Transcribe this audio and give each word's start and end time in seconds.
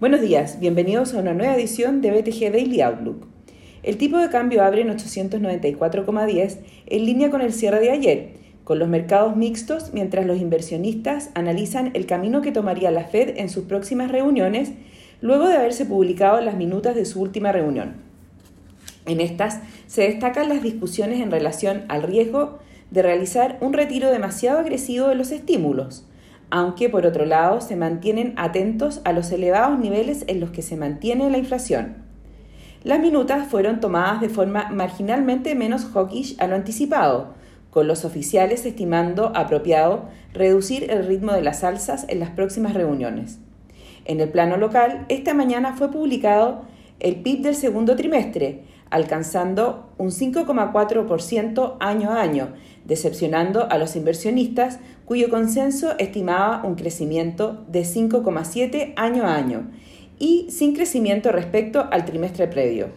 Buenos 0.00 0.20
días, 0.20 0.58
bienvenidos 0.58 1.14
a 1.14 1.20
una 1.20 1.34
nueva 1.34 1.54
edición 1.54 2.00
de 2.00 2.10
BTG 2.10 2.50
Daily 2.50 2.80
Outlook. 2.80 3.28
El 3.84 3.96
tipo 3.96 4.18
de 4.18 4.28
cambio 4.28 4.64
abre 4.64 4.80
en 4.80 4.88
894,10 4.88 6.58
en 6.86 7.04
línea 7.06 7.30
con 7.30 7.40
el 7.40 7.52
cierre 7.52 7.78
de 7.78 7.92
ayer, 7.92 8.30
con 8.64 8.80
los 8.80 8.88
mercados 8.88 9.36
mixtos 9.36 9.92
mientras 9.94 10.26
los 10.26 10.40
inversionistas 10.40 11.30
analizan 11.34 11.92
el 11.94 12.06
camino 12.06 12.42
que 12.42 12.50
tomaría 12.50 12.90
la 12.90 13.04
Fed 13.04 13.34
en 13.36 13.48
sus 13.48 13.66
próximas 13.66 14.10
reuniones 14.10 14.72
luego 15.20 15.46
de 15.46 15.58
haberse 15.58 15.86
publicado 15.86 16.40
las 16.40 16.56
minutas 16.56 16.96
de 16.96 17.04
su 17.04 17.20
última 17.20 17.52
reunión. 17.52 17.92
En 19.06 19.20
estas 19.20 19.60
se 19.86 20.02
destacan 20.02 20.48
las 20.48 20.60
discusiones 20.60 21.20
en 21.20 21.30
relación 21.30 21.84
al 21.86 22.02
riesgo 22.02 22.58
de 22.90 23.02
realizar 23.02 23.58
un 23.60 23.72
retiro 23.72 24.10
demasiado 24.10 24.58
agresivo 24.58 25.06
de 25.06 25.14
los 25.14 25.30
estímulos, 25.30 26.04
aunque 26.50 26.88
por 26.88 27.06
otro 27.06 27.24
lado 27.24 27.60
se 27.60 27.76
mantienen 27.76 28.34
atentos 28.36 29.00
a 29.04 29.12
los 29.12 29.30
elevados 29.32 29.78
niveles 29.78 30.24
en 30.28 30.40
los 30.40 30.50
que 30.50 30.62
se 30.62 30.76
mantiene 30.76 31.30
la 31.30 31.38
inflación. 31.38 31.96
Las 32.84 33.00
minutas 33.00 33.48
fueron 33.48 33.80
tomadas 33.80 34.20
de 34.20 34.28
forma 34.28 34.68
marginalmente 34.70 35.54
menos 35.54 35.86
hawkish 35.86 36.36
a 36.38 36.46
lo 36.46 36.54
anticipado, 36.54 37.34
con 37.70 37.88
los 37.88 38.04
oficiales 38.04 38.66
estimando 38.66 39.32
apropiado 39.34 40.04
reducir 40.32 40.90
el 40.90 41.06
ritmo 41.06 41.32
de 41.32 41.42
las 41.42 41.64
alzas 41.64 42.04
en 42.08 42.20
las 42.20 42.30
próximas 42.30 42.74
reuniones. 42.74 43.38
En 44.04 44.20
el 44.20 44.28
plano 44.28 44.58
local, 44.58 45.06
esta 45.08 45.32
mañana 45.32 45.74
fue 45.76 45.90
publicado 45.90 46.66
el 47.00 47.16
PIB 47.16 47.42
del 47.42 47.54
segundo 47.54 47.96
trimestre, 47.96 48.64
alcanzando 48.90 49.90
un 49.98 50.10
5,4% 50.10 51.76
año 51.80 52.10
a 52.10 52.20
año, 52.20 52.54
decepcionando 52.84 53.68
a 53.70 53.78
los 53.78 53.96
inversionistas 53.96 54.78
cuyo 55.04 55.30
consenso 55.30 55.98
estimaba 55.98 56.62
un 56.64 56.76
crecimiento 56.76 57.64
de 57.68 57.82
5,7 57.82 58.92
año 58.96 59.24
a 59.24 59.34
año 59.34 59.70
y 60.18 60.46
sin 60.50 60.74
crecimiento 60.74 61.32
respecto 61.32 61.86
al 61.90 62.04
trimestre 62.04 62.46
previo. 62.46 62.88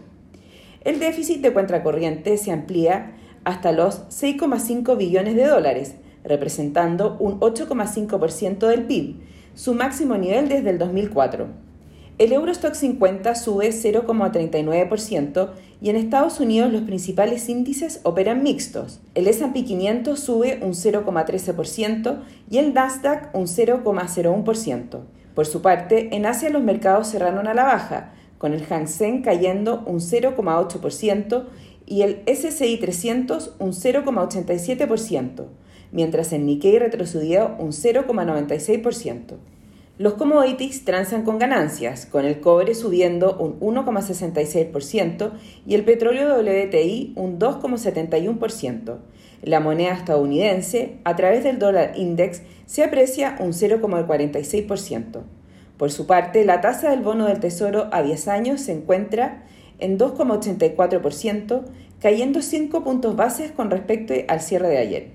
El 0.82 1.00
déficit 1.00 1.42
de 1.42 1.52
cuenta 1.52 1.82
corriente 1.82 2.36
se 2.36 2.52
amplía 2.52 3.16
hasta 3.44 3.72
los 3.72 4.02
6,5 4.08 4.96
billones 4.96 5.34
de 5.34 5.46
dólares, 5.46 5.96
representando 6.22 7.16
un 7.18 7.40
8,5% 7.40 8.66
del 8.66 8.84
PIB, 8.84 9.16
su 9.54 9.74
máximo 9.74 10.16
nivel 10.16 10.48
desde 10.48 10.70
el 10.70 10.78
2004. 10.78 11.67
El 12.18 12.32
Eurostock 12.32 12.74
50 12.74 13.36
sube 13.36 13.68
0,39% 13.68 15.50
y 15.80 15.90
en 15.90 15.94
Estados 15.94 16.40
Unidos 16.40 16.72
los 16.72 16.82
principales 16.82 17.48
índices 17.48 18.00
operan 18.02 18.42
mixtos. 18.42 18.98
El 19.14 19.28
S&P 19.28 19.64
500 19.64 20.18
sube 20.18 20.58
un 20.60 20.72
0,13% 20.72 22.18
y 22.50 22.58
el 22.58 22.74
Nasdaq 22.74 23.32
un 23.36 23.46
0,01%. 23.46 24.98
Por 25.36 25.46
su 25.46 25.62
parte, 25.62 26.16
en 26.16 26.26
Asia 26.26 26.50
los 26.50 26.64
mercados 26.64 27.06
cerraron 27.06 27.46
a 27.46 27.54
la 27.54 27.62
baja, 27.62 28.12
con 28.38 28.52
el 28.52 28.64
Hang 28.66 28.88
Seng 28.88 29.22
cayendo 29.22 29.84
un 29.86 30.00
0,8% 30.00 31.44
y 31.86 32.02
el 32.02 32.24
SCI 32.26 32.78
300 32.78 33.54
un 33.60 33.70
0,87%, 33.70 35.44
mientras 35.92 36.32
el 36.32 36.46
Nikkei 36.46 36.80
retrocedió 36.80 37.54
un 37.60 37.70
0,96%. 37.70 39.36
Los 39.98 40.14
commodities 40.14 40.84
transan 40.84 41.24
con 41.24 41.40
ganancias, 41.40 42.06
con 42.06 42.24
el 42.24 42.38
cobre 42.40 42.76
subiendo 42.76 43.36
un 43.36 43.58
1,66% 43.58 45.32
y 45.66 45.74
el 45.74 45.84
petróleo 45.84 46.36
WTI 46.36 47.14
un 47.16 47.40
2,71%. 47.40 48.98
La 49.42 49.58
moneda 49.58 49.94
estadounidense, 49.94 50.98
a 51.02 51.16
través 51.16 51.42
del 51.42 51.58
dólar 51.58 51.94
index, 51.96 52.42
se 52.66 52.84
aprecia 52.84 53.38
un 53.40 53.48
0,46%. 53.48 55.22
Por 55.76 55.90
su 55.90 56.06
parte, 56.06 56.44
la 56.44 56.60
tasa 56.60 56.90
del 56.90 57.02
bono 57.02 57.26
del 57.26 57.40
Tesoro 57.40 57.88
a 57.90 58.04
10 58.04 58.28
años 58.28 58.60
se 58.60 58.74
encuentra 58.74 59.46
en 59.80 59.98
2,84%, 59.98 61.64
cayendo 62.00 62.40
5 62.40 62.84
puntos 62.84 63.16
bases 63.16 63.50
con 63.50 63.68
respecto 63.68 64.14
al 64.28 64.40
cierre 64.40 64.68
de 64.68 64.78
ayer. 64.78 65.10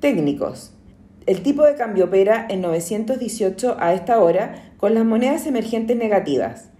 Técnicos. 0.00 0.72
El 1.28 1.42
tipo 1.42 1.62
de 1.62 1.74
cambio 1.74 2.06
opera 2.06 2.46
en 2.48 2.62
918 2.62 3.76
a 3.78 3.92
esta 3.92 4.18
hora 4.18 4.72
con 4.78 4.94
las 4.94 5.04
monedas 5.04 5.46
emergentes 5.46 5.94
negativas. 5.94 6.70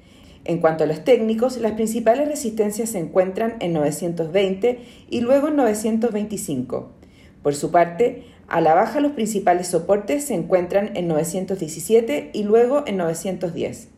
En 0.47 0.62
cuanto 0.62 0.84
a 0.84 0.86
los 0.86 1.04
técnicos, 1.04 1.59
las 1.59 1.72
principales 1.72 2.26
resistencias 2.26 2.88
se 2.88 2.98
encuentran 2.98 3.56
en 3.60 3.75
920 3.75 4.81
y 5.10 5.20
luego 5.20 5.48
en 5.48 5.56
925. 5.56 6.92
Por 7.42 7.54
su 7.56 7.70
parte, 7.70 8.25
a 8.48 8.62
la 8.62 8.72
baja 8.72 9.00
los 9.00 9.12
principales 9.12 9.66
soportes 9.66 10.25
se 10.25 10.34
encuentran 10.34 10.97
en 10.97 11.09
917 11.09 12.30
y 12.32 12.44
luego 12.44 12.84
en 12.86 12.97
910. 12.97 13.88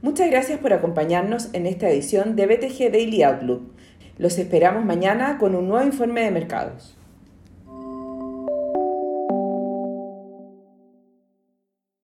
Muchas 0.00 0.30
gracias 0.30 0.60
por 0.60 0.72
acompañarnos 0.72 1.48
en 1.54 1.66
esta 1.66 1.90
edición 1.90 2.36
de 2.36 2.46
BTG 2.46 2.92
Daily 2.92 3.24
Outlook. 3.24 3.62
Los 4.16 4.38
esperamos 4.38 4.84
mañana 4.84 5.38
con 5.38 5.56
un 5.56 5.66
nuevo 5.66 5.84
informe 5.84 6.20
de 6.20 6.30
mercados. 6.30 6.97